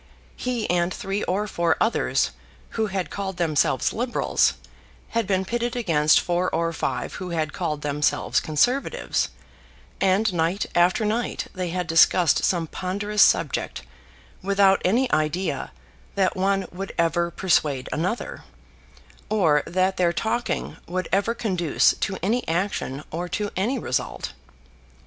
[0.35, 2.31] He and three or four others
[2.69, 4.55] who had called themselves Liberals
[5.09, 9.29] had been pitted against four or five who had called themselves Conservatives,
[10.01, 13.83] and night after night they had discussed some ponderous subject
[14.41, 15.71] without any idea
[16.15, 18.43] that one would ever persuade another,
[19.29, 24.33] or that their talking would ever conduce to any action or to any result.